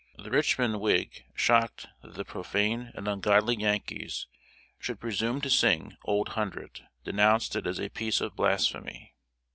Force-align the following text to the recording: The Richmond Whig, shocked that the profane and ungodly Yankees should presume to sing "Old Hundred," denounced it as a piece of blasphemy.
The 0.17 0.31
Richmond 0.31 0.81
Whig, 0.81 1.25
shocked 1.35 1.85
that 2.01 2.15
the 2.15 2.25
profane 2.25 2.91
and 2.95 3.07
ungodly 3.07 3.55
Yankees 3.55 4.25
should 4.79 4.99
presume 4.99 5.41
to 5.41 5.49
sing 5.51 5.95
"Old 6.05 6.29
Hundred," 6.29 6.87
denounced 7.03 7.55
it 7.55 7.67
as 7.67 7.79
a 7.79 7.89
piece 7.89 8.19
of 8.19 8.35
blasphemy. 8.35 9.13